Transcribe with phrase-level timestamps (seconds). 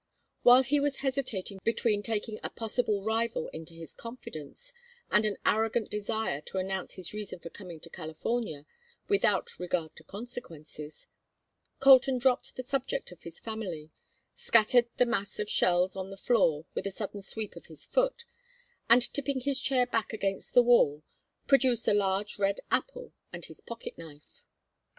[0.41, 4.73] While he was hesitating between taking a possible rival into his confidence,
[5.11, 8.65] and an arrogant desire to announce his reason for coming to California,
[9.07, 11.05] without regard to consequences,
[11.79, 13.91] Colton dropped the subject of his family,
[14.33, 18.25] scattered the mass of shells on the floor with a sudden sweep of his foot,
[18.89, 21.03] and tipping his chair back against the wall,
[21.45, 24.45] produced a large red apple and his pocket knife.